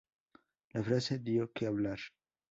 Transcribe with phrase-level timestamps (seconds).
[0.73, 1.99] La frase dio que hablar.